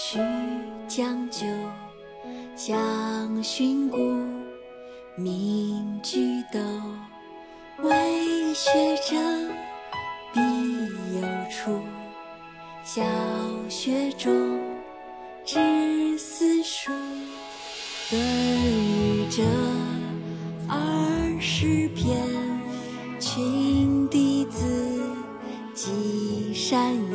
[0.00, 0.20] 须
[0.86, 1.44] 将究，
[2.54, 3.98] 相寻古
[5.16, 6.60] 名句，斗
[7.82, 9.16] 为学者
[10.32, 10.40] 必
[11.20, 11.80] 有处，
[12.84, 13.02] 小
[13.68, 14.60] 学中
[15.44, 16.92] 知四书，
[18.12, 19.42] 论语者
[20.68, 22.16] 二十篇，
[23.18, 25.02] 群弟子
[25.74, 27.07] 记善。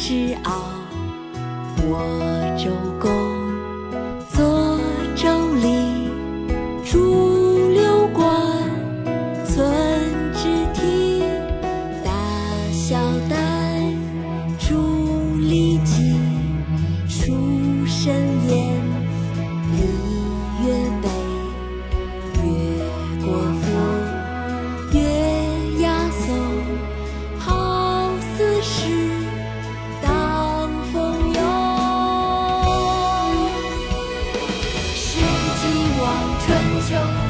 [0.00, 0.62] 知傲，
[1.84, 3.39] 我周公。
[36.90, 37.29] 有。